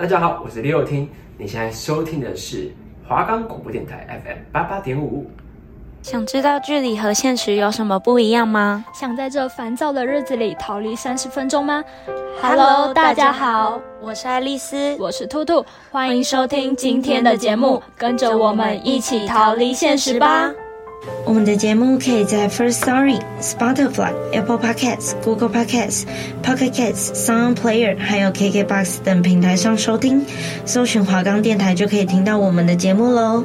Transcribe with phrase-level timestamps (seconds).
[0.00, 1.06] 大家好，我是李友听，
[1.36, 2.72] 你现在收听的是
[3.06, 5.30] 华冈广播电台 FM 八八点五。
[6.00, 8.82] 想知道剧里和现实有什么不一样吗？
[8.94, 11.84] 想在这烦躁的日子里逃离三十分钟吗
[12.40, 20.50] ？Hello，大家好，我是爱丽丝，我是兔兔，欢迎收听今天的节目，跟着我们一起逃离现实吧。
[21.24, 26.04] 我们的节目可以在 First Story、Spotify、Apple Podcasts、Google Podcasts、
[26.42, 30.24] Pocket Casts、Sound Player，还有 KKBox 等平台上收听，
[30.66, 33.44] 搜寻华冈电台就可以听到我们的节目喽。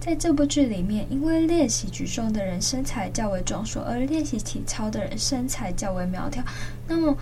[0.00, 6.42] 在这部剧里面，因为练习举重的人身材较为壮硕，而练习体操的人身材较为苗条。
[6.88, 7.16] 那么，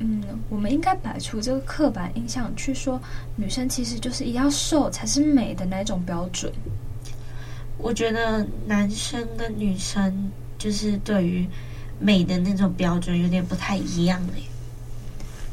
[0.00, 3.00] 嗯，我们应该摆出这个刻板印象，去说
[3.34, 6.52] 女生其实就是一定要瘦才是美的那种标准。
[7.78, 11.46] 我觉得男生跟女生就是对于
[12.00, 14.42] 美的那种标准有点不太一样嘞。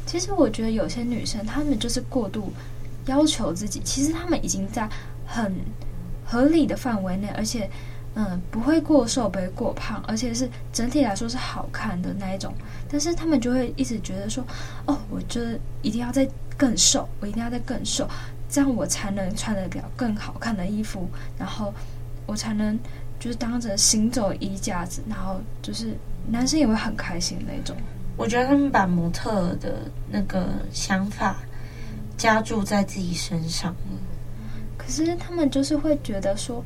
[0.06, 2.52] 其实我觉得有些女生她们就是过度
[3.06, 4.88] 要求自己，其实她们已经在
[5.26, 5.54] 很
[6.24, 7.68] 合理的范围内，而且
[8.14, 12.52] 嗯不会过瘦，不会过胖，而且是整体来说是好看的那一种。
[12.88, 14.42] 但是她们就会一直觉得说，
[14.86, 15.40] 哦，我就
[15.82, 18.08] 一定要再更瘦，我一定要再更瘦，
[18.48, 21.72] 这样我才能穿得了更好看的衣服，然后。
[22.26, 22.78] 我才能
[23.18, 27.76] 就是当着行走衣架子，然后就是男生也会很开心那种。
[28.16, 31.36] 我觉得他们把模特的那个想法
[32.16, 33.74] 加注在自己身上，
[34.76, 36.64] 可是他们就是会觉得说，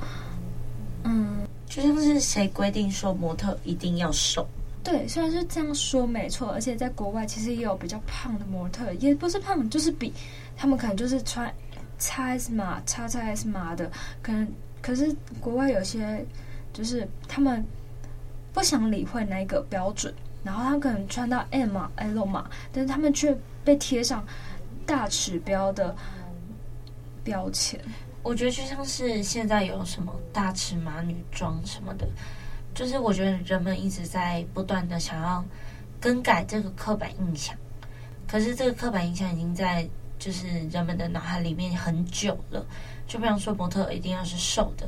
[1.05, 4.47] 嗯，就像是谁规定说模特一定要瘦？
[4.85, 10.13] 对，虽然是这样说没错，而且在国外其实也有比较胖的模特，也不是胖，就是比
[10.57, 11.51] 他们可能就是穿
[11.99, 14.47] XS 码、XXS 码的，可能。
[14.81, 16.25] 可是国外有些
[16.73, 17.65] 就是他们
[18.53, 20.13] 不想理会那个标准，
[20.43, 24.25] 然后他可能穿到 M 码、L 码，但是他们却被贴上
[24.87, 25.95] 大尺标的
[27.23, 27.81] 标签。
[28.23, 32.07] 我觉得就像是现在有什么大尺码女装什么的，
[32.75, 35.45] 就是我觉得人们一直在不断的想要
[36.01, 37.57] 更改这个刻板印象，
[38.27, 39.89] 可是这个刻板印象已经在
[40.29, 42.63] 就是人们的脑海里面很久了。
[43.07, 44.87] 就比方说，模特一定要是瘦的，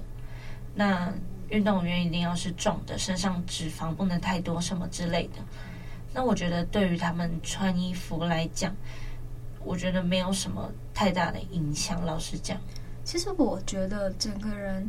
[0.74, 1.10] 那
[1.48, 5.36] 运动员一定要是壮的，身上脂肪不能太多，什么之类的。
[6.12, 8.76] 那我觉得对于他们穿衣服来讲，
[9.64, 12.04] 我觉得没有什么太大的影响。
[12.04, 12.58] 老实讲，
[13.02, 14.86] 其实我觉得整个人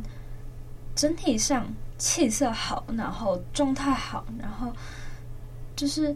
[0.94, 4.70] 整体上气色好，然后状态好，然后
[5.74, 6.14] 就是。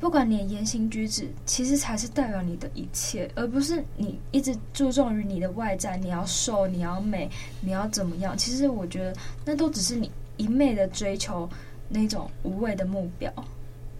[0.00, 7.30] 不管你的言行举止，其实才是代表你的一切，而不是你一直注重于你的外在，你要瘦，你要美，
[7.60, 8.36] 你要怎么样？
[8.36, 11.46] 其实我觉得那都只是你一昧的追求
[11.90, 13.30] 那种无谓的目标。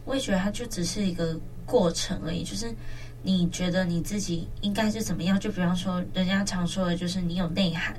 [0.07, 2.75] 我也觉得它就只是一个过程而已，就是
[3.23, 5.39] 你觉得你自己应该是怎么样？
[5.39, 7.95] 就比方说，人家常说的就是你有内涵，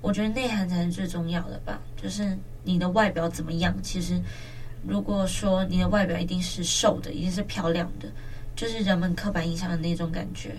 [0.00, 1.82] 我觉得内涵才是最重要的吧。
[2.00, 4.22] 就是你的外表怎么样，其实。
[4.86, 8.08] 如果说你的外表一定是瘦的，一定是漂亮的，
[8.54, 10.54] 就是人们刻板印象的那种感觉，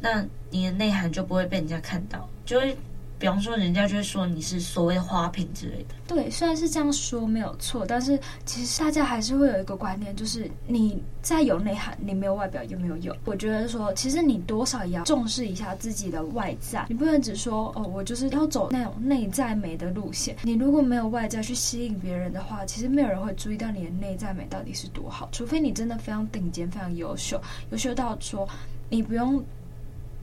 [0.00, 2.76] 那你的内涵就不会被人家看到，就会。
[3.20, 5.94] 比方说，人家就会说你是所谓的花瓶之类的。
[6.08, 13.14] 对，虽然是这样说没有错，但是其实大家还是会有一个观念，就是你再有内涵，你没有外表有没有用？
[13.26, 20.34] 我觉得说，其实你多少也要重视一下自己的外在，你不能只说哦，我就是要走那种内在美的路线。
[20.42, 27.38] 你如果没有外在去吸引别人的话，其实没有人会注意到你的内在美到底是多好，除非你真的非常顶尖、非常优秀，
[27.70, 28.48] 优秀到说
[28.88, 29.44] 你不用。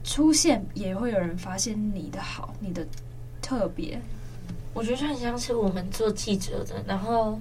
[0.04, 2.86] 出现也会有人发现你的好，你的
[3.42, 4.00] 特别。
[4.74, 7.38] 我觉得很像是我们做记者的，然后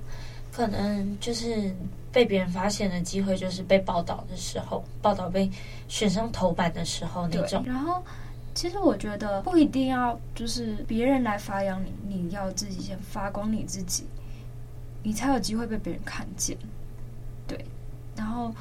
[0.51, 1.73] 可能就是
[2.11, 5.49] 被别人发现的机会，就是被报道的时候，报道被
[5.87, 7.63] 选上头版的时候那种。
[7.65, 8.01] 然后，
[8.55, 14.05] 其实我觉得不一定要就是别人来发扬你，你要自己先发光你自己，
[15.03, 16.57] 你才有机会被别人看见。
[17.45, 17.63] 对，
[18.15, 18.51] 然后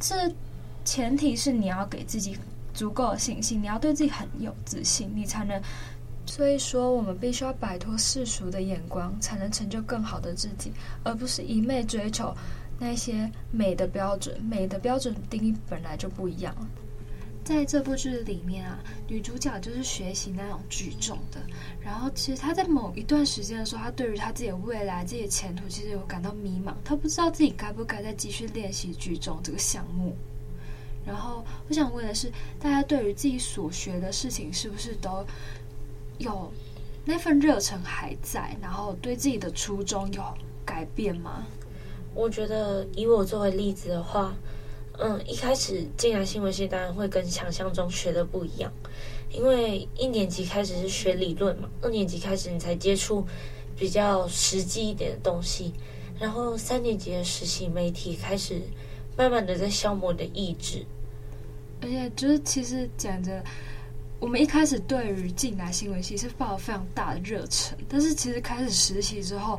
[0.00, 0.32] 这
[0.84, 2.38] 前提是你要给自己。
[2.76, 5.60] 足够的信心，你要对自己很有自信，你才能。
[6.28, 10.72] 所以说，我们必须要摆脱世俗的眼光，才能成就更好的自己，
[11.04, 12.34] 而不是一味追求
[12.80, 14.36] 那些美的标准。
[14.42, 16.52] 美的标准定义本来就不一样。
[17.44, 21.40] 在这部剧里面啊，女主角就是学习那种举重的，
[21.80, 30.16] 然后其实她在某一段时间的时候，她对于她自己的未来、自己的前途，其实有感到迷茫，她不知道自己该不该再继续练习举重这个项目。
[31.06, 35.24] 然后我想问的是，大家对于自己所学的事情，是不是都
[36.18, 36.52] 有
[37.04, 38.56] 那份热忱还在？
[38.60, 40.22] 然后对自己的初衷有
[40.64, 41.46] 改变吗？
[42.12, 44.34] 我觉得以我作为例子的话，
[44.98, 48.72] 嗯，一开始进来新闻系，当然会跟想象中学的不一样，
[49.30, 53.24] 因为一年级开始是学理论嘛，二年级开始你才接触
[53.76, 55.72] 比较实际一点的东西，
[56.18, 58.62] 然后三年级的实习媒体开始
[59.16, 60.86] 慢慢的在消磨你的意志，
[61.86, 63.42] 而且就是其实讲着，
[64.18, 69.58] 我们一开始对于进来新闻系是抱有非常大的热忱，但是其实开始实习之后，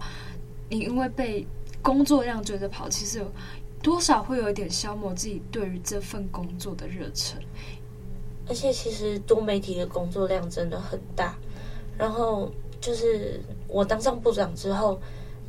[0.70, 1.48] 你因为被
[1.82, 3.32] 工作量追着跑，其实有。
[3.80, 7.40] 多少会有一点消磨自己对于这份工作的热忱，
[8.50, 11.38] 而且其实多媒体的工作量真的很大。
[11.96, 12.52] 然后
[12.82, 15.00] 就是我当上部长之后，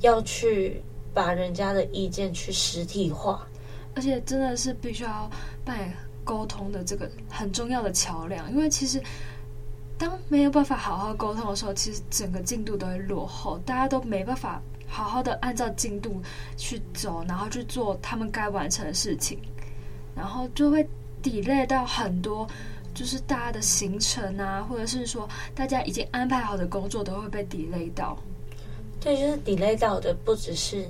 [0.02, 0.80] 要去
[1.14, 3.48] 把人家的意见去实体化，
[3.96, 5.28] 而且真的是必须要
[5.64, 5.96] 扮演
[6.28, 8.52] 沟通的这个很重要的桥梁。
[8.52, 9.02] 因为其实
[9.96, 14.60] 当没有办法好好沟通的时候，其实整个进度都会落后，大家都没办法。
[14.90, 16.22] 好好的按照进度
[16.56, 19.38] 去走，然后去做他们该完成的事情，
[20.16, 20.82] 然后就会
[21.22, 22.48] delay 到很多，
[22.94, 28.16] 就是大家的行程啊，或者是说大家已经安排好的工作都会被 delay 到。
[28.98, 30.88] 对，就是 delay 到的不只是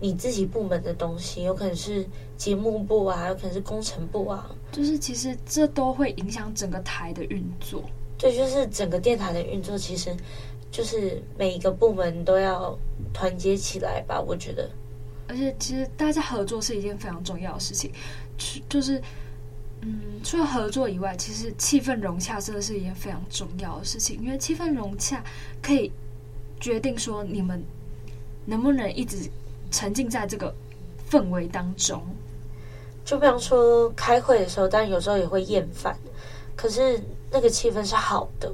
[0.00, 2.06] 你自己部门的东西，有可能是
[2.36, 7.82] 节目部啊，有可能是工程部啊，就是其实这都会影响整个台的运作。
[8.18, 10.14] 对，就是整个电台的运作，其实。
[10.68, 12.76] 就是每一个部门都要
[13.14, 14.68] 团结起来吧，我觉得。
[15.26, 17.90] 而且其实大家合作是一件非常重要的事情，
[18.68, 19.00] 就是，
[19.80, 25.24] 嗯，除了合作以外，其实气氛融洽真的是一件非常重要的事情，因为气氛融洽
[25.62, 25.90] 可以
[26.60, 27.62] 决定说你们
[28.44, 29.16] 能不能一直
[29.70, 30.54] 沉浸在这个
[31.10, 32.02] 氛围当中。
[33.04, 35.96] 就比方说开会的时候，当然有时候也会厌烦，
[36.56, 38.52] 可是那个气氛是好的。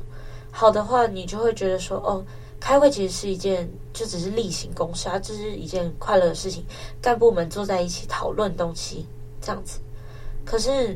[0.50, 2.22] 好的话，你就会觉得说，哦，
[2.60, 6.62] 开会其实是一件，就只是例行公事啊，这是一件快乐的事情。
[7.00, 9.06] 干部们坐在一起讨论东西，
[9.40, 9.80] 这样子。
[10.44, 10.94] 可是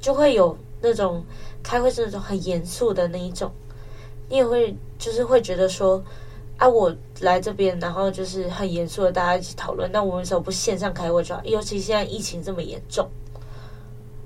[0.00, 1.24] 就会有那种
[1.62, 3.52] 开会是那种很严肃的那一种，
[4.28, 6.02] 你也会就是会觉得说，
[6.56, 11.44] 啊，我来这边，然后就是很严肃的大家一起讨论，那我们为什么不线上开会就好？
[11.44, 13.08] 尤其现在疫情这么严重，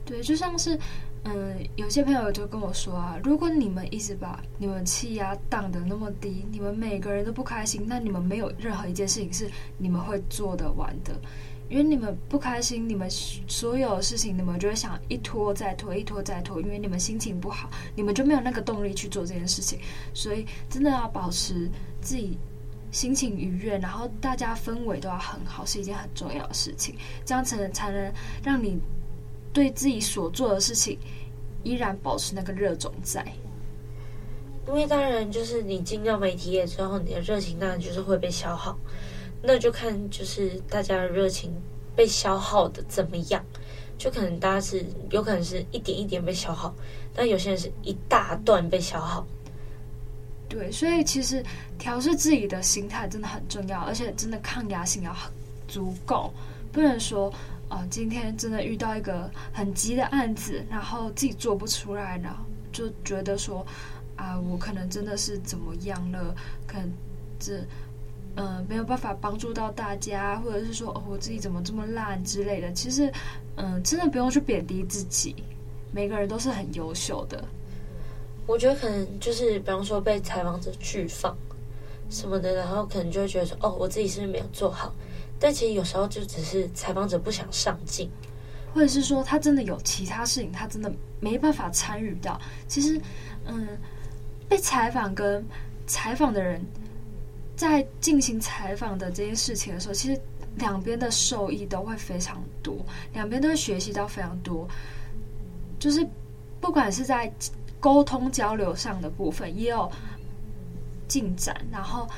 [0.05, 0.79] 对，就像是。
[1.23, 11.13] 嗯，有些朋友就跟我说啊，如果你们一直把你们气压挡的那么低，你们每个人都不开心，那你们没有任何一件事情是你们会做得完的，
[11.71, 19.79] 因为你们不开心，你们所有事情你们就会想一拖再拖，一拖再拖，因为你们心情不好，你们就没有那个动力去做这件事情，
[20.13, 21.71] 所以真的要保持
[22.03, 22.37] 自己
[22.91, 26.95] 心情愉悦，然后大家氛围都要很好，是一件很重要的事情，
[27.25, 28.13] 这样才能才能
[28.43, 28.79] 让你。
[29.53, 30.97] 对自己所做的事情
[31.65, 33.27] 依然保持那个热衷在，
[34.69, 38.79] 因为当然就是你进到媒体业之后，你的热情当然就是会被消耗，
[39.43, 41.53] 那就看就是大家的热情
[41.97, 43.45] 被消耗的怎么样，
[43.99, 46.75] 就可能大家是有可能是一点一点被消耗，
[47.15, 49.27] 但有些人是一大段被消耗。
[50.49, 51.45] 对，所以其实
[51.79, 55.31] 调试自己的心态真的很重要，而且真的抗压性要很
[55.69, 56.33] 足够，
[56.73, 57.33] 不能说。
[57.73, 63.65] 哦，今天真的遇到一个很急的案子，然后自己做不出来，然后就觉得说，
[64.17, 66.35] 啊，我可能真的是怎么样了？
[66.67, 66.93] 可能
[67.39, 67.65] 这，
[68.37, 72.73] 嗯、没有办法帮助到大家，或者是说，哦，我自己怎么这么烂之类的。
[72.73, 73.13] 其实，
[73.57, 75.35] 嗯、真的不用去贬低自己，
[75.93, 77.45] 每个人都是很优秀的。
[78.47, 81.37] 我觉得可能就是，比方说被采访者拒放
[82.09, 84.95] 什么的，然后可能就会觉得说，哦，我自己是不是没有做好？
[85.39, 88.11] 但其实有时候就只是采访者不想上镜，
[88.75, 92.41] 或者是说他真的有其他事情，他真的没办法参与到。
[92.67, 93.01] 其实，
[93.47, 93.69] 嗯，
[94.49, 95.45] 被采访跟
[95.87, 96.61] 采访的人
[97.61, 100.19] 在进行采访的这件事情的时候，其实
[100.57, 102.75] 两边的受益都会非常多，
[103.13, 104.67] 两边都会学习到非常多。
[105.79, 106.07] 就是
[106.59, 107.31] 不管是在
[107.79, 109.93] 沟通交流上的部分也有
[111.07, 112.09] 进展，然后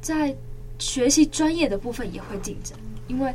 [0.00, 0.32] 在。
[0.80, 3.32] 学习专业的部分也会进展，因为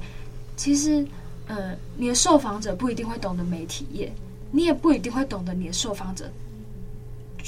[0.57, 1.07] 其实，
[1.47, 4.11] 嗯，你的受访者不一定会懂得媒体业，
[4.51, 6.29] 你也不一定会懂得你的受访者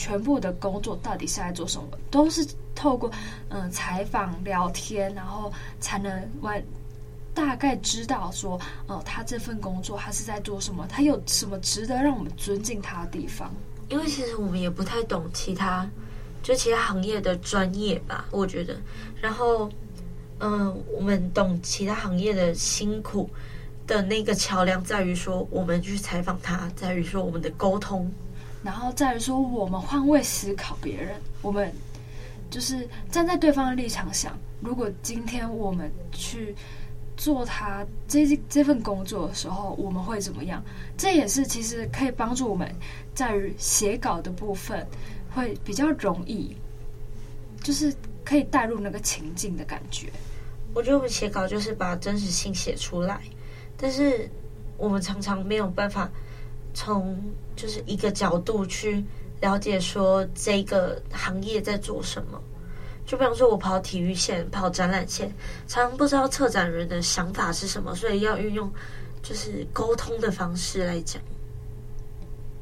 [0.01, 2.43] 全部的工作到底是在做什么，都是
[2.73, 3.11] 透过
[3.49, 6.59] 嗯采访聊天，然后才能完
[7.35, 13.53] 大概知道说，哦，他这份工作他是在做什么，他有什么值得让我们尊敬他的地方。
[13.89, 15.87] 因为其实我们也不太懂其他。
[16.41, 18.75] 就其他行业的专业吧，我觉得。
[19.21, 19.69] 然后，
[20.39, 23.29] 嗯、我们懂其他行业的辛苦
[23.85, 28.11] 的那个桥梁，在于说我们去采访他，在于说我们的沟通，
[28.63, 31.71] 然后在于说我们换位思考别人，我们
[32.49, 36.55] 就是站在对方的立场想，如果今天我们去
[37.17, 40.63] 做他这这份工作的时候，我们会怎么样？
[40.97, 42.69] 这也是其实可以帮助我们
[43.13, 44.85] 在于写稿的部分
[45.33, 46.55] 会比较容易，
[47.63, 50.09] 就是可以带入那个情境的感觉。
[50.73, 53.21] 我觉得我们写稿就是把真实性写出来，
[53.75, 54.29] 但是
[54.77, 56.09] 我们常常没有办法
[56.73, 57.17] 从
[57.55, 59.03] 就是一个角度去
[59.41, 62.41] 了解说这个行业在做什么。
[63.05, 65.27] 就比方说，我跑体育线、跑展览线，
[65.67, 68.71] 常常不知道策展人的想法是什么，所以要运用
[69.21, 71.21] 就是沟通的方式来讲。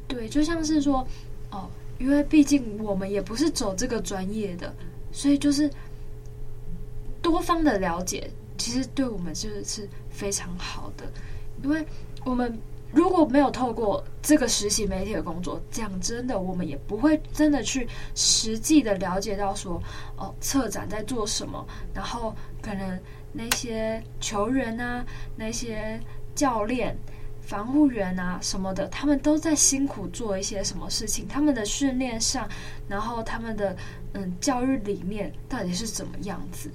[0.08, 1.06] 对，就像是说，
[1.52, 4.74] 哦，因为毕竟我们也不是走这个专业的，
[5.12, 5.70] 所以就是
[7.22, 11.04] 多方的了解，其实对我们就是非常好的，
[11.62, 11.86] 因为
[12.26, 12.58] 我们。
[12.92, 19.82] 如果没有透过这个实习媒体的工作，讲真的，我们也不会真的去实际的了解到说，
[20.18, 23.00] 哦，策展在做什么，然后可能
[23.32, 25.06] 那些球员啊，
[25.36, 26.00] 那些
[26.34, 26.98] 教练、
[27.42, 32.50] 防护员啊什么的，他们都在辛苦做一些什么事情，他们的训练上，
[32.88, 33.78] 然后他们的
[34.14, 36.72] 嗯教育理念到底是怎么样子？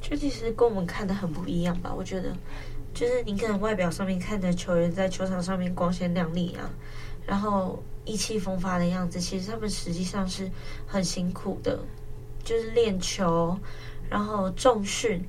[0.00, 1.92] 这其实跟我们看的很不一样吧？
[1.94, 2.34] 我觉得。
[2.94, 6.70] 就是你可能外表上面看的球员在球场上面光鲜亮丽啊，
[7.26, 10.50] 然后意气风发的样子，其实他们实际上是
[10.86, 11.78] 很辛苦的，
[12.44, 13.58] 就是练球，
[14.10, 15.24] 然后重训，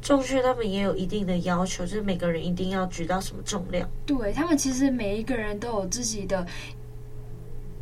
[0.00, 3.86] 重训他们也有一定的要求，就是每个人一定要举到什么重量。
[4.06, 6.46] 对，他们其实每一个人都有自己的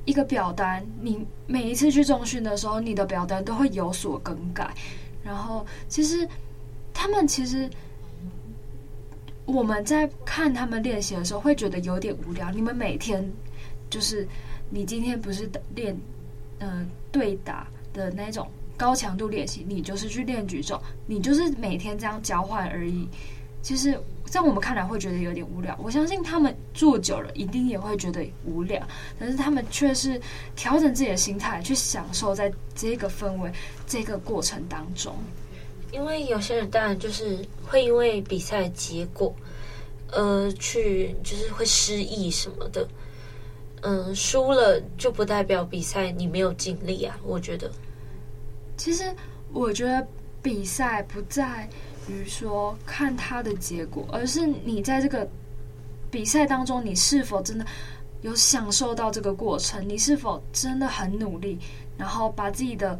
[0.04, 4.74] 一个表单，你每一次去重训的时候，你的表单都会有所更改。
[5.22, 6.28] 然后其实
[6.92, 7.70] 他们其实。
[9.44, 12.50] 我们在看他们练习的时候，会觉得有点无聊。
[12.52, 13.28] 你们每天
[13.90, 14.26] 就是，
[14.70, 15.96] 你今天不是练，
[16.58, 23.08] 嗯、呃，对打的那种高强度练习，你就是去练举重，你就是每天这样交换而已。
[23.62, 25.78] 其实，在我们看来会觉得有点无聊。
[25.80, 28.80] 我相信他们做久了，一定也会觉得无聊。
[29.18, 30.20] 但是他们却是
[30.56, 33.52] 调整自己的心态，去享受在这个氛围、
[33.86, 35.14] 这个过程当中。
[35.92, 39.32] 因为有些人当然就是会因为比赛结果，
[40.10, 42.88] 呃，去就是会失忆什么的，
[43.82, 47.14] 嗯、输了就不代表比赛你没有尽力啊。
[47.22, 47.70] 我觉得，
[48.78, 49.04] 其实
[49.52, 50.06] 我觉得
[50.40, 51.68] 比赛不在
[52.08, 55.28] 于说看他的结果，而是你在这个
[56.10, 57.66] 比赛当中，你是否真的
[58.22, 61.58] 有享受到这个过程，你是否真的很努力，
[61.98, 62.98] 然后把自己的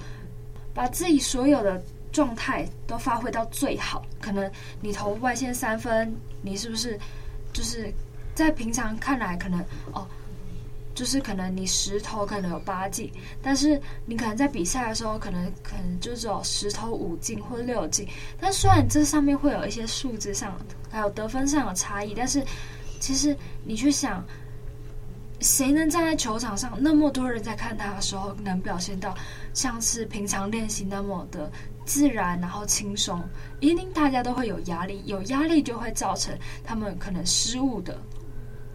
[0.75, 1.83] 把自己所有的。
[2.13, 4.51] 状态都发挥到最好，可能
[4.81, 6.99] 你投外线三分，你是不是
[7.53, 7.93] 就是
[8.35, 9.59] 在平常看来可能
[9.93, 10.07] 哦，
[10.95, 13.11] 就是可能你十投可能有八进，
[13.43, 18.07] 但是你可能在比赛的时候可能可能就只有十投五进或六进，
[18.39, 20.55] 但虽然这上面会有一些数字上
[20.91, 22.45] 还有得分上的差异，但是
[23.01, 24.23] 其实你去想，
[25.41, 29.17] 谁能站在球场上那么多人在看他的时候，能表现到
[29.55, 31.51] 像是平常练习那么的？
[31.85, 33.23] 自然，然后轻松，
[33.61, 38.01] 一定大家都会有压力，有压力就会造成他们可能失误的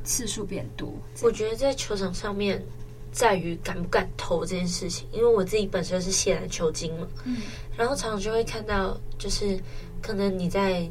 [0.04, 0.94] 次数变多。
[1.22, 2.64] 我觉得在球场上面，
[3.12, 7.38] 在于敢不敢投这件事情，因为我自己本身是谢篮球精嘛，嗯，
[7.78, 9.60] 然后常常就会看到，就是
[10.02, 10.90] 可能你在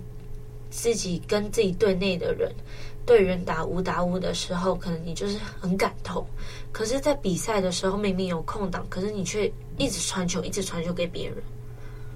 [0.71, 2.53] 自己跟自己队内的人
[3.05, 6.27] 队员打五打五的时候，可能你就是很敢投，
[6.73, 11.37] 可是，在比赛的时候明明有空档，可是你却一直传球，一直传球给别人。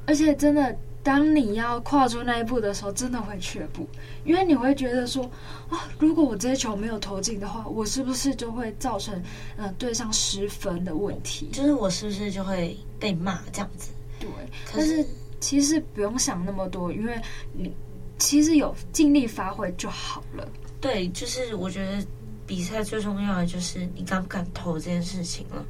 [0.07, 3.89] 而且真的，当你要跨出那一步的时候，真的会却步，
[4.25, 5.25] 因为你会觉得说，
[5.69, 9.23] 啊，如果我这些球没有投进的话，我是不是就会造成，
[9.57, 11.49] 呃，对上失分的问题？
[11.53, 13.91] 就是我是不是就会被骂这样子？
[14.19, 14.29] 对。
[14.67, 15.07] 可是，但是
[15.39, 17.21] 其实不用想那么多，因为
[17.53, 17.73] 你
[18.19, 20.47] 其实有尽力发挥就好了。
[20.81, 22.05] 对，就是我觉得
[22.47, 25.65] 比赛最重要的就是你敢不敢投这件事情了。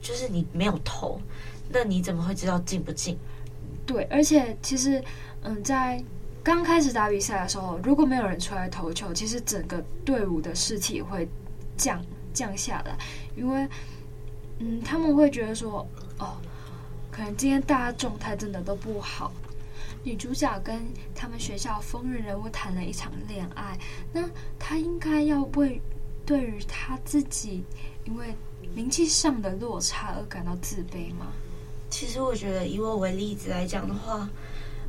[0.00, 1.20] 就是你没有投，
[1.68, 3.18] 那你怎么会知道进不进？
[3.86, 5.02] 对，而且其实，
[5.42, 6.02] 嗯，在
[6.42, 11.28] 刚开始打比赛的时候，如果没有人出来投球，其实整个队伍的士气会
[11.76, 12.96] 降降下来，
[13.36, 13.68] 因为，
[14.58, 15.86] 嗯，他们会觉得说，
[16.18, 16.36] 哦，
[17.10, 19.32] 可能今天大家状态真的都不好。
[20.04, 20.80] 女主角跟
[21.14, 23.76] 他们学校风云人物谈了一场恋爱，
[24.12, 25.80] 那她应该要为
[26.24, 27.64] 对于她自己
[28.04, 28.34] 因为
[28.74, 31.26] 名气上的落差而感到自卑吗？
[31.90, 34.28] 其实我觉得，以我为例子来讲的话，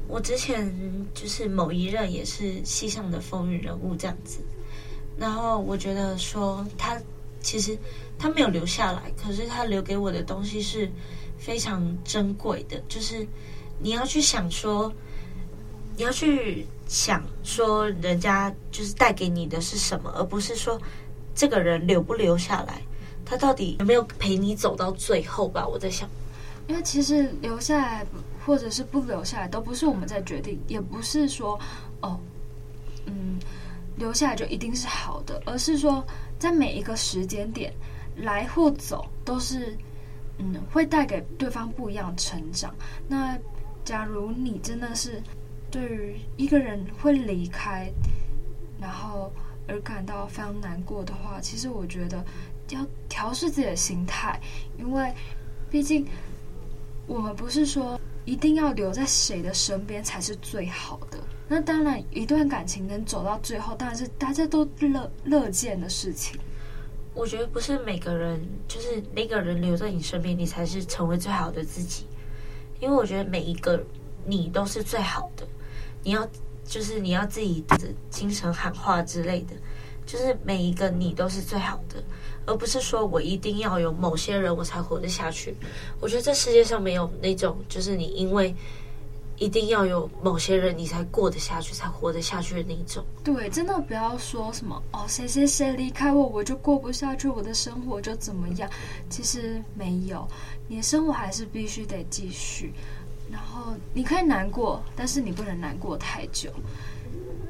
[0.08, 0.74] 我之前
[1.14, 4.40] 就是某一任也是戏上的风云人物这样子。
[5.18, 7.00] 然后我觉得说他
[7.42, 7.78] 其实
[8.18, 10.90] 他没有留下来，可是他留给我的东西是
[11.38, 12.82] 非常珍贵的。
[12.88, 13.28] 就是
[13.80, 14.92] 你要去想说，
[15.96, 20.80] 你要去想说人家就是带给你的是什么，而不是说
[21.36, 22.82] 这个人留不留下来，
[23.26, 25.68] 他到底有没有陪你走到最后吧？
[25.68, 26.10] 我在想，
[26.70, 28.06] 因为其实留下来
[28.46, 31.60] 或者是不留下来都不是我们在决定，也不是说
[32.02, 32.18] 哦，
[33.06, 33.38] 嗯，
[33.98, 36.02] 留下来就一定是好的，而是说
[36.38, 37.74] 在每一个时间点
[38.16, 39.76] 来或走都是
[40.38, 42.74] 嗯会带给对方不一样的成长。
[43.08, 43.38] 那
[43.84, 45.22] 假如你真的是。
[45.72, 47.94] 对于一个人会离开，
[48.82, 49.32] 然后
[49.68, 52.26] 而感到非常难过的话，其实我觉得
[52.70, 54.42] 要调试自己的心态，
[54.80, 55.14] 因为
[55.70, 56.04] 毕竟
[57.10, 61.18] 我们不是说一定要留在谁的身边才是最好的。
[61.48, 66.40] 那当然，一段感情能走到最后，当然是大家都乐乐见的事情。
[67.16, 72.06] 我觉得不是每个人，就是那个人留在你身边，你才是成为最好的自己。
[72.80, 73.84] 因为我觉得每一个
[74.24, 75.48] 你都是最好的。
[76.04, 76.30] 你要
[76.64, 77.80] 就是你要自己的
[78.12, 79.56] 精神喊话之类的，
[80.06, 82.04] 就是每一个你都是最好的，
[82.50, 85.56] 而不是说我一定要有某些人我才活得下去。
[86.00, 88.56] 我觉得这世界上没有那种就是你因为
[89.38, 93.06] 一定要有某些人你才过得下去、才活得下去的那种。
[93.24, 98.70] 对，真的不要说什么哦，谁谁谁离开我，我就过不下去，我的生活就怎么样。
[99.10, 100.28] 其实没有，
[100.68, 102.74] 你的生活还是必须得继续。
[103.32, 106.52] 然后你可以难过，但是你不能难过太久。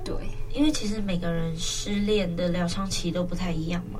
[0.04, 0.14] 对，
[0.54, 4.00] 因为其实每个人失恋的疗伤期都不太一样嘛。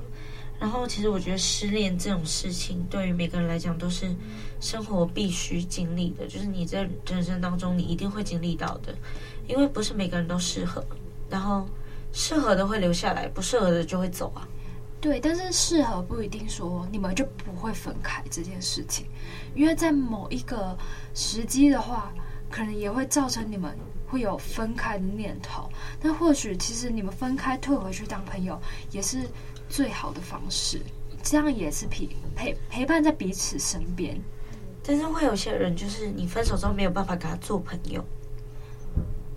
[0.60, 4.14] 然后其实我觉得失恋这种事情，对于每个人来讲都是
[4.60, 8.94] 生活必须经历的，就是你在人生当中你一定会经历到的。
[9.48, 10.86] 因为不是每个人都适合，
[11.28, 11.68] 然后
[12.12, 14.48] 适合的会留下来，不适合的就会走啊。
[15.02, 19.06] 对，但是适合不一定说你们就不会分开这件事情，
[19.56, 20.78] 因为在某一个
[21.16, 22.14] 时机的话，
[22.52, 23.74] 可能也会造成你们
[24.06, 25.70] 会有分开的念头。
[26.02, 28.62] 但或许其实你们分开退回去当朋友
[28.92, 29.22] 也是
[29.70, 30.82] 最好的方式，
[31.24, 34.20] 这样也是陪陪陪伴在彼此身边。
[34.84, 38.04] 但是会有些人就是你分手之后没有办法跟他做朋友。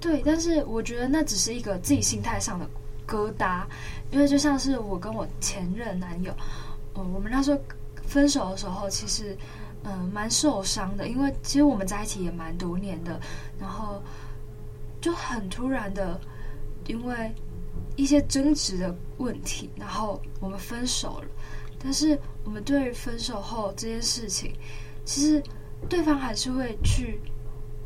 [0.00, 2.68] 对，但是我觉得那只是一个自己心态上的
[3.06, 3.62] 疙瘩。
[4.10, 6.34] 因为就像是我跟我前任男友，
[6.94, 7.60] 嗯，我们那时候
[8.06, 9.36] 分手的时候，其实
[9.84, 13.20] 嗯蛮受伤的，因为其实我们在一起也蛮多年的，
[13.58, 14.02] 然后
[15.00, 16.20] 就很突然的，
[16.86, 17.32] 因为
[17.96, 21.28] 一些争执的问题，然后我们分手了。
[21.78, 24.52] 但是我们对于分手后这件事情，
[25.04, 25.42] 其实
[25.88, 27.20] 对方还是会去，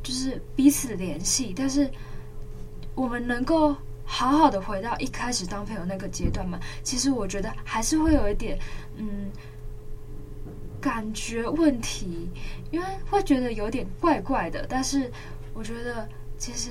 [0.03, 1.90] 就是彼此联系，但是
[2.94, 3.77] 我们能够。
[4.09, 8.57] 好好的回到一开始当朋友那个阶段嘛，其实我觉得还是会有一点，
[8.94, 9.29] 嗯，
[10.81, 12.31] 感觉问题，
[12.70, 14.64] 因为会觉得有点怪怪的。
[14.68, 15.11] 但是
[15.53, 16.70] 我觉得其实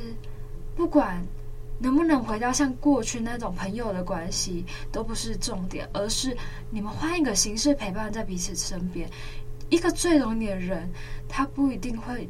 [0.77, 1.21] 不管
[1.79, 6.35] 能不能回到像过去那种朋友的关系，都不是重点，而是
[6.69, 9.09] 你们换一个形式陪伴在彼此身边。
[9.69, 10.89] 一个最懂你的人，
[11.27, 12.29] 他不一定会。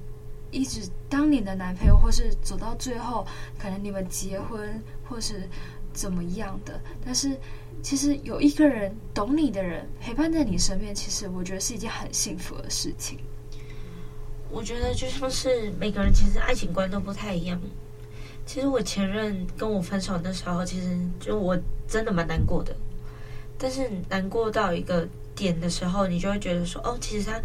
[0.51, 3.27] 一直当你的男朋友，或是走到最后，
[3.59, 5.49] 可能你们结婚，或是
[5.91, 6.79] 怎么样的。
[7.03, 7.37] 但是，
[7.81, 13.19] 其实有一个人懂你的人陪伴在你身边，其实我觉得是一件很幸福的事情。
[14.49, 17.59] 我觉得就像是每个人其实爱情观都不太一样。
[18.45, 22.75] 其实我前任跟我分手的时候，其实就我真的蛮难过的。
[23.57, 27.41] 但是难过到一个点的时候，你就会觉得说，哦，其实他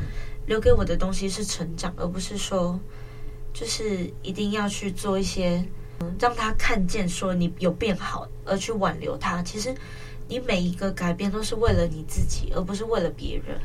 [0.46, 2.78] 留给我的东西是成长，而不是说。
[3.52, 5.66] 就是一定要去做一些，
[5.98, 9.42] 嗯，让他看见说你有变好，而去挽留他。
[9.42, 9.74] 其实
[10.28, 13.60] 你每一个改变都是为了你自己，而不是为了别人。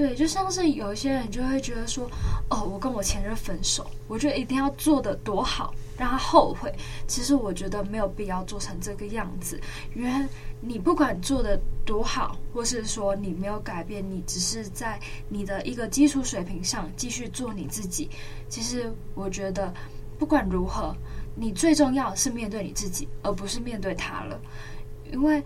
[0.00, 2.10] 对，就像是有一些人就会觉得说，
[2.48, 6.74] 哦，我跟我前任分手，我觉得一定要做得多好，让他后悔。
[7.06, 9.60] 其实我觉得没有必要做成这个样子，
[9.94, 10.10] 因为
[10.58, 18.08] 你不管做得多好，或是说你没有改变，你只是在你的一个基础水平上继续做你自己。
[18.48, 19.70] 其实我觉得
[20.18, 20.96] 不管如何，
[21.34, 24.40] 你最重要是面对你自己，而不是面对他了，
[25.12, 25.44] 因为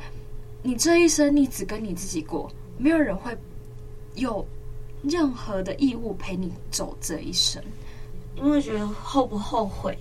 [0.63, 3.37] 你这一生你只跟你自己过，没有人会。
[4.15, 4.47] 有
[5.03, 7.63] 任何的义务陪你走这一生，
[8.37, 9.99] 因为觉得后不后悔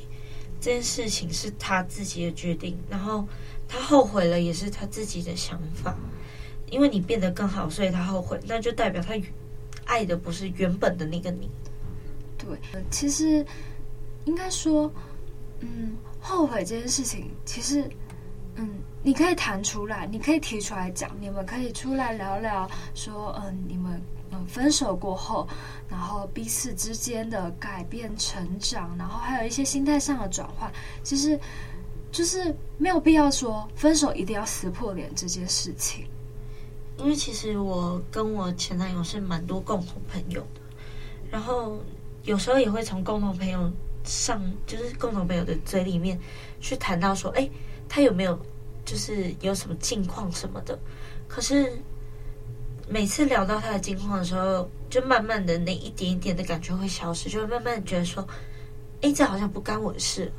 [0.62, 3.28] 这件事情是他自己的决定，然后
[3.68, 5.96] 他后悔了也是他自己的想法。
[6.70, 9.14] 因为你变得更好，所以他后悔，那就代表他
[9.86, 11.50] 爱的不是原本的那个你。
[12.38, 12.58] 对，
[12.90, 13.46] 其实
[14.26, 14.92] 应该说，
[15.60, 17.88] 嗯，后悔这件事情，其实，
[18.56, 18.70] 嗯。
[19.04, 25.46] 你可以谈出来，你可以提出来讲，你们可以出来聊聊，说，嗯，你们嗯分手过后，
[25.90, 30.72] 然后彼此之间的改变、成长，然后还有一些心态上的转换。
[31.04, 31.38] 其实
[32.14, 36.08] 就是没有必要说分手一定要撕破脸这件事情。
[36.98, 40.62] 因为其实我跟我前男友是蛮多共同朋友的，
[41.30, 41.78] 然后
[42.24, 43.70] 有时候也会从共同朋友
[44.06, 46.18] 上，就是共同朋友的嘴里面
[46.62, 47.50] 去谈到说，哎，
[47.90, 48.40] 他有没有
[48.86, 50.78] 就是有什么近况什么的。
[51.28, 51.72] 可是
[52.88, 58.28] 每次聊到他的近况的时候，就慢慢的那一点一点的感觉会消失，就会慢慢觉得说，
[59.02, 60.32] 哎，这好像不干我的事。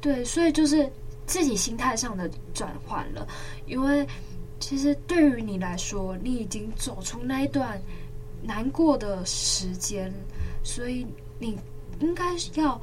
[0.00, 0.90] 对，所以就是
[1.26, 3.26] 自己心态上的转换了，
[3.66, 4.06] 因为。
[4.60, 7.78] 其实对于你来说，你已经走出那一段
[8.40, 10.10] 难过的时间，
[10.62, 11.06] 所以
[11.38, 11.58] 你
[12.00, 12.80] 应该要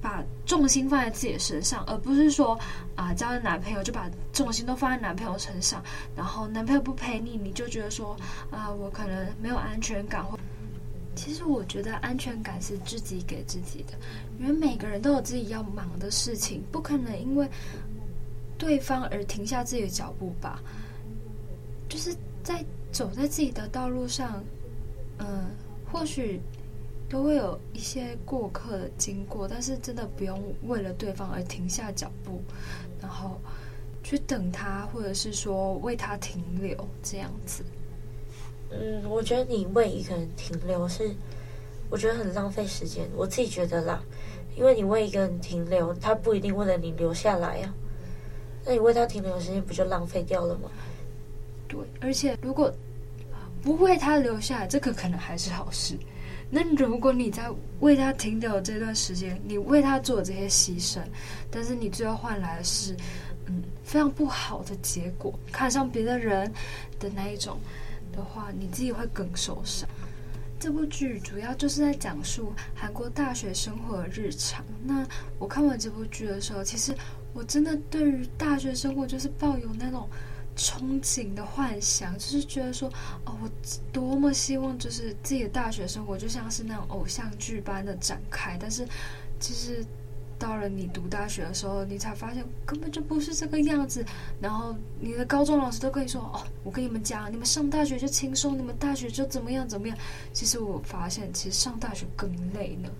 [0.00, 2.58] 把重心放在自己的身上，而不是说
[2.94, 5.82] 啊，交了男朋友就把重心都放在男朋友身上，
[6.16, 8.16] 然后男朋友不陪你，你就觉得说
[8.50, 10.24] 啊，我可能没有安全感。
[11.14, 13.94] 其实我觉得安全感是自己给自己的，
[14.38, 17.48] 因为每个人都有自己要忙的事情，不可能因为。
[18.60, 20.60] 对方而停下自己的脚步吧，
[21.88, 24.42] 就是在走在自己的道路上，
[25.18, 25.46] 嗯，
[25.92, 26.40] 或许
[27.08, 32.42] 都会有一些过客的经过，但是真的不用为了对方而停下脚步，
[33.00, 33.40] 然后
[34.02, 37.64] 去等他，或者是说为他停留这样子。
[38.70, 41.14] 嗯，我觉得你为一个人停留是，
[41.88, 43.08] 我觉得很浪费时间。
[43.16, 44.02] 我自己觉得啦，
[44.54, 47.74] 因为你为一个人停留，他不一定为了你留下来呀、啊。
[48.66, 50.68] 那你为他停留的时间不就浪费掉了吗？
[51.66, 52.70] 对，而且如果
[53.62, 55.96] 不为他留下来，这个可能还是好事。
[56.50, 61.00] 那如果你在为他停留这段时间，你为他做这些牺牲，
[61.50, 62.96] 但是你最后换来的是，
[63.46, 66.52] 嗯，非常不好的结果，看上别的人
[66.98, 67.58] 的那一种
[68.12, 69.88] 的话，你自己会更受伤。
[70.58, 74.64] 这部剧主要就是在讲述韩国大学生活的日常。
[74.84, 75.06] 那
[75.38, 76.94] 我看完这部剧的时候，其实。
[77.34, 80.08] 我真的对于大学生活就是抱有那种
[80.58, 82.88] 憧憬的幻想，就是觉得说，
[83.24, 83.48] 哦，我
[83.92, 88.58] 多么希望就是自己的大学生活就像是那种偶像剧般的展开。
[88.60, 88.84] 但是，
[89.38, 89.84] 其实
[90.36, 94.04] 到了你读大学的时候，你才发现根本就不是这个样子。
[94.40, 99.96] 然后你的高中老师都跟你说，哦，我跟你们讲，你们上大学就轻松，你们大学就怎么样怎么样。
[100.32, 102.90] 其实我发现，其实上大学更累呢。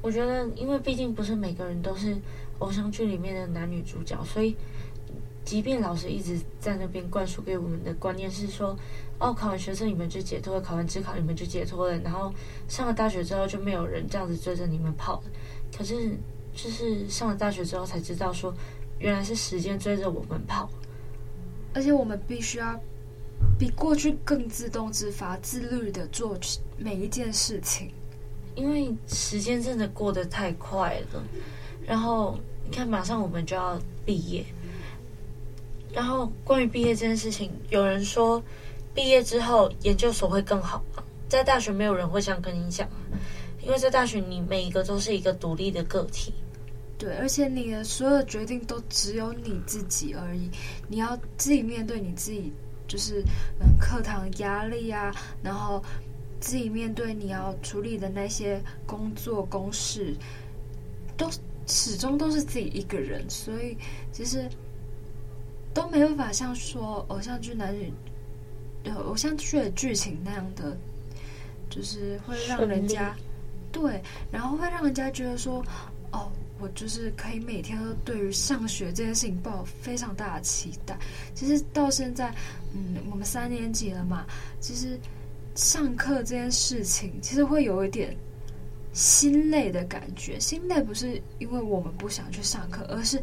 [0.00, 2.16] 我觉得，因为毕竟不是每个人都是。
[2.60, 4.56] 偶像剧里面的男女主角，所以
[5.44, 8.76] 即便老师一直在那边灌输给我们的观念是说，
[9.18, 12.32] 哦，考完学测你们就解脱了，考完职考你们就解脱了，然后
[12.66, 15.22] 上了大学之后就没有人这样子追着你们跑。
[15.76, 16.16] 可是
[16.54, 18.54] 就是上了大学之后才知道说，
[18.98, 20.70] 原来是时间追着我们跑，
[21.74, 22.80] 而且我们必须要
[23.58, 26.38] 比过去更自动自发、自律的做
[26.78, 27.92] 每一件事情，
[28.54, 31.22] 因为时间真的过得太快了。
[31.86, 34.42] 然后你看，马上我们就要毕业。
[35.94, 38.42] 然后关于毕业这件事情，有人说
[38.92, 41.02] 毕业之后研究所会更好吗？
[41.28, 42.88] 在大学没有人会这样跟你讲，
[43.62, 46.34] 因为在大学你每一个都是一个独立的个体。
[46.98, 50.50] 对，而且你的所有决定都只有你自己而已，
[50.88, 52.52] 你要自己面对你自己，
[52.88, 53.22] 就是
[53.60, 55.82] 嗯课堂压力啊，然后
[56.40, 60.14] 自己面对你要处理的那些工作公事，
[61.16, 61.30] 都。
[61.66, 63.74] 始终都是自己一个人，所以
[64.12, 64.46] 其实
[65.74, 67.92] 都没有法像说偶像剧男女，
[68.84, 70.76] 呃，偶像剧的剧情那样的，
[71.68, 73.14] 就是会让人家
[73.72, 75.62] 对，然后会让人家觉得说，
[76.12, 80.96] 哦，我就是可以每天都对于上学这件事情抱有非常大的期待。
[81.34, 82.32] 其实到现在，
[82.72, 84.24] 嗯，我们三年级了嘛，
[84.60, 84.98] 其实
[85.54, 88.16] 上课这件事情其实会有一点。
[88.96, 93.20] 心累的感觉，心累不是因为我们不想去上课，而是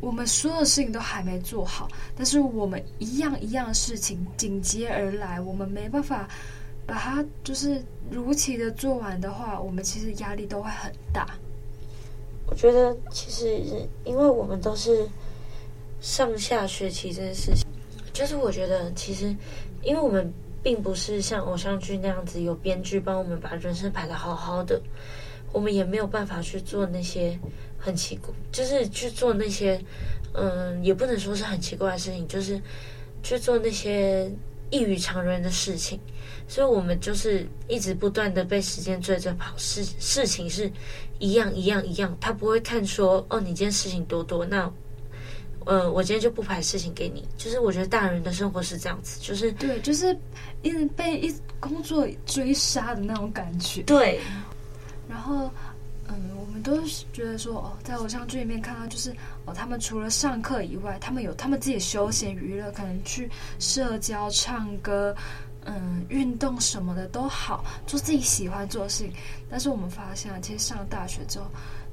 [0.00, 6.28] 我们所有事情都还没做好，但是我们一样一样事情紧接而来，我们没办法
[6.86, 11.26] 把它就是如期的做完的话，我们其实压力都会很大。
[12.46, 13.60] 我觉得其实
[14.04, 15.08] 因为我们都是
[16.00, 17.66] 上下学期这件事情，
[18.12, 19.34] 就是我觉得其实
[19.82, 20.32] 因为我们。
[20.60, 24.78] 并不是像偶像剧那样子有编剧帮我们把人生排得好好的，
[25.52, 27.38] 我们也没有办法去做那些
[27.78, 29.80] 很奇怪，就是去做那些，
[30.34, 32.60] 嗯，也不能说是很奇怪的事情，就是
[33.22, 34.30] 去做那些
[34.70, 35.98] 异于常人的事情，
[36.46, 40.70] 所以我们就是一直不断的被时间追着跑，事事情是
[41.18, 44.70] 一样一样一样，他不会看说，哦，你今天事情多多，那。
[45.66, 47.28] 呃，我今天就不排事情给你。
[47.36, 50.16] 就是我觉得大人的生活是这样子，就是对，就是
[50.62, 53.82] 一直被一工作追杀的那种感觉。
[53.82, 54.18] 对。
[55.10, 55.50] 然后，
[56.68, 59.10] 嗯，我们都觉得说哦，在偶像剧里面看到就是
[59.46, 65.14] 哦，他们除了上课以外，他们有他们自己休闲娱乐，可能去社交、唱歌。
[65.70, 69.12] 嗯，运动什么的都好，做自己喜欢做的事情。
[69.50, 71.44] 但是我们发现，其实上大学之后，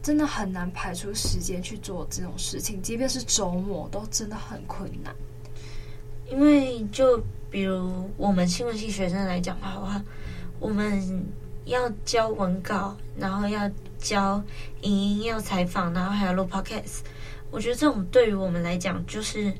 [0.02, 5.14] 真的很难排出时间去做这种事情，即便是周末，都真的很困难。
[6.30, 10.02] 因为就比如我们新闻系学生来讲的话，
[10.58, 11.26] 我们
[11.66, 14.42] 要交文稿，然后要教
[14.82, 17.00] 影音，要采访，然后还要录 podcast。
[17.52, 19.54] 我觉得这种对于我们来讲，就是。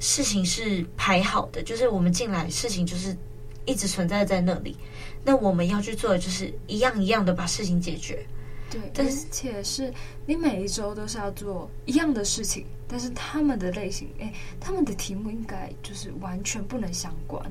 [0.00, 3.16] 事情是排好的，就是我们进来，事情就是
[3.64, 4.76] 一直存在在那里。
[5.24, 8.26] 那我们要去做的就是一样一样的把事情解决。
[8.68, 9.90] 对，但是且是
[10.26, 17.42] 你每一周都是要做一样的事情，但是他们的类型，哎，他们的题目应该就是完全不能相关。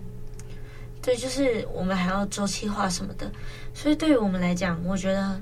[1.04, 3.32] 对，就是我们还要周期化什么的，
[3.74, 5.39] 所以对于我们来讲，我觉得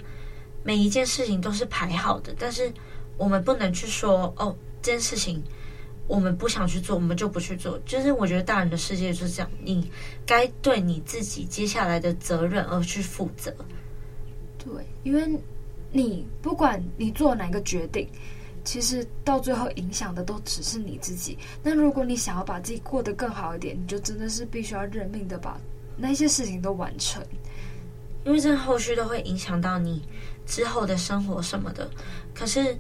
[0.64, 2.70] 每一件事情都是排好的，但是
[3.16, 5.42] 我们不能去说哦，这件事情。
[6.08, 7.80] 我们不想去做，我们就不去做。
[7.86, 9.90] 就是我觉得大人的世界就是这样，你
[10.26, 13.56] 该对你自己接下来的责任而去负责。
[14.58, 15.40] 对，因为
[15.90, 18.10] 你不管你做哪个决定，
[18.64, 21.38] 其实到最后影响的都只是你自己。
[21.64, 25.60] 那如果你想要把自己过得更好一点，你就真的是必须要认命的把
[25.98, 27.24] 那些事情都完成，
[28.26, 30.02] 因为这后续都会影响到你
[30.46, 31.90] 之后的生活什么的。
[32.34, 32.78] 可是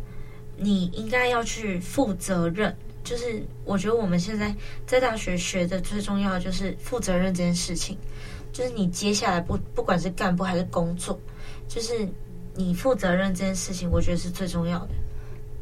[0.58, 2.76] 你应该要去负责任。
[3.04, 7.98] 就是我觉得我们现在在大学学的最重要的就是负责任这件事情，
[8.54, 11.20] 就是你接下来不不管是干部还是工作，
[11.67, 12.08] 就是
[12.54, 14.89] 你负责任这件事情，我觉得是最重要的。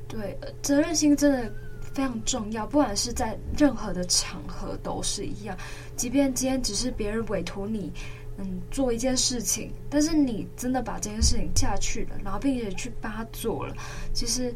[0.10, 1.54] 对，责任心真的
[1.94, 5.58] 非常重要，不管是在任何的场合都是一样。
[5.96, 7.94] 即便今天只是别人委托你，
[8.38, 13.74] 嗯，做一件事情，但是你真的把这件事情下去了，然后并且去帮他做了，
[14.14, 14.54] 其实，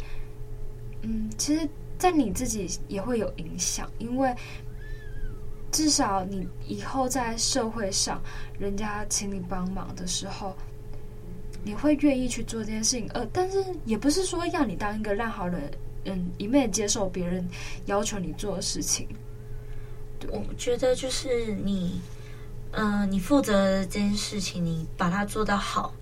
[1.03, 1.69] 嗯，其实。
[1.95, 4.35] 在你自己也会有影响，因为
[5.71, 8.21] 至少你以后在社会上，
[8.59, 10.53] 人家请你帮忙的时候，
[11.63, 13.10] 你会愿意去做这件事情。
[13.13, 15.71] 呃，但是也不是说要你当一个烂好人，
[16.06, 17.47] 嗯，一面接受别人
[17.86, 19.08] 要求你做的事情。
[20.30, 21.99] 我觉得就是你，
[22.71, 25.93] 嗯、你负责这件事情，你把它做到好，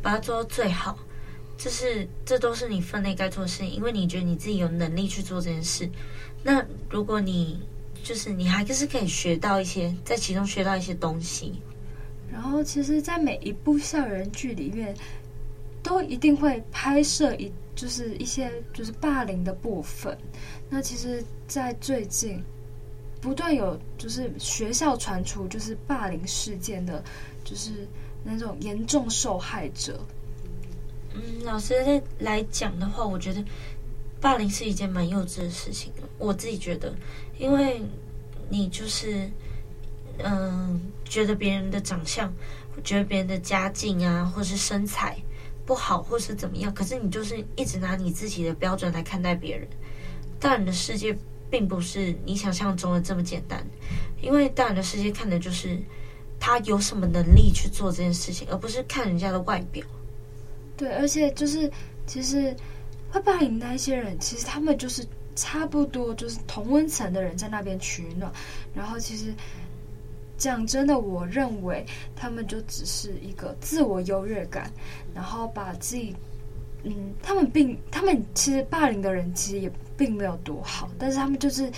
[0.00, 0.98] 把它做到最好。
[1.56, 5.88] 这是这都是你分内该做的事情，因为你觉得你自己有能力去做这件事。
[6.42, 7.60] 那如果你
[8.02, 11.54] 就是你还是可以学到一些，在其中学到一些东西。
[12.32, 14.94] 然后，其实，在每一部校园剧里面，
[15.82, 20.16] 都一定会拍摄一就是一些就是霸凌的部分。
[20.68, 22.42] 那其实，在最近
[23.20, 27.02] 不断有就是学校传出就是霸凌事件的，
[27.44, 27.86] 就是
[28.24, 30.00] 那种严重受害者。
[31.14, 33.44] 嗯，老师来来讲的话，我觉得
[34.20, 35.92] 霸凌是一件蛮幼稚的事情。
[36.18, 36.92] 我自己觉得，
[37.38, 37.80] 因为
[38.48, 39.30] 你就是
[40.18, 42.32] 嗯、觉得别人的长相，
[42.82, 45.16] 觉得别人的家境啊，或是身材
[45.66, 49.66] 不好，或是怎么样，可是你就是一直拿你自己的标准来看待别人。
[50.38, 51.16] 大人的世界
[51.50, 53.64] 并不是你想象中的这么简单，
[54.20, 55.78] 因为大人的世界看的就是
[56.38, 59.84] 他有什么能力去做这件事情，而不是看人家的外表。
[60.76, 61.70] 对，而且就是，
[62.06, 62.54] 其实
[63.10, 68.30] 会霸凌那些人，其实他们就是差不多就是同温层的人在那边取暖。
[68.74, 69.32] 然后，其实
[70.44, 74.70] 讲真的，我认为他们就只是一个自我优越感，
[75.14, 76.14] 然后把自己，
[76.82, 81.70] 嗯，他们并他们其实霸凌的人其实也并没有多好，但是他们就是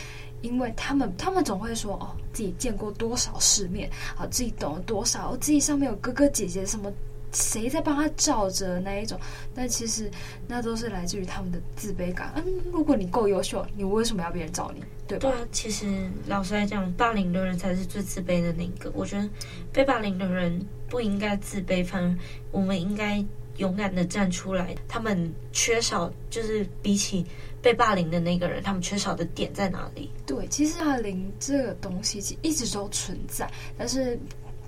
[0.42, 6.92] 因为他们他们总会说哦，自己见过多少世面，啊，自己懂了多少，哦自己上面有哥哥姐姐什么。
[7.32, 9.20] 谁在帮他罩着那一种？
[9.54, 10.10] 但其实
[10.48, 12.32] 那都是来自于他们的自卑感。
[12.36, 14.82] 嗯，如果你够优秀，你为什么要别人罩你？
[15.06, 15.30] 对吧？
[15.30, 15.86] 对啊，其实
[16.26, 18.90] 老实来讲，霸凌的人才是最自卑的那个。
[18.94, 19.28] 我觉得
[19.72, 22.16] 被霸凌的人不应该自卑，反而
[22.50, 23.24] 我们应该
[23.56, 24.74] 勇敢的站出来。
[24.88, 27.24] 他们缺少，就是比起
[27.62, 30.10] 被霸凌的那个人，他们缺少的点在哪里？
[30.26, 34.18] 对，其实霸凌这个东西其实一直都存在，但是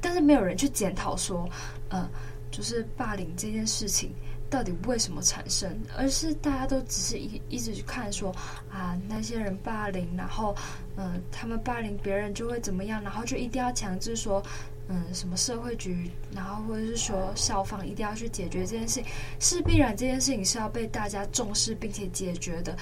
[0.01, 1.49] 但是没有人去检讨说，
[1.89, 2.09] 呃。
[2.51, 4.11] 就是霸凌这件事情
[4.51, 8.35] 到底为什么产生，而是大家都只是一一直去看说
[8.71, 10.55] 啊，那些人霸凌，然后
[10.97, 14.43] 嗯、他们霸凌别人就会怎么样，然后就一定要强制说
[14.89, 19.05] 嗯，什么社会局，然后或者是说校方一定要去解决这件事情，
[19.39, 22.75] 是必然这件事情是要被大家重视并且解决的。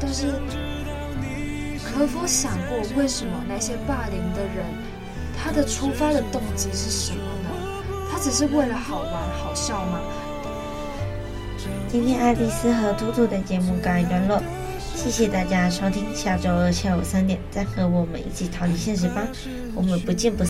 [0.00, 0.30] 但是，
[1.82, 4.64] 可否想过为什么那些霸凌的人，
[5.36, 7.48] 他的出发的动机是什么呢？
[8.10, 10.00] 他只是为了好玩好笑吗？
[11.90, 14.42] 今天爱丽丝和兔兔的节目告一段落，
[14.94, 19.26] 谢谢大家收听，下周二下午三点再和我们一起逃离现实吧，
[19.74, 20.46] 我们不见不散。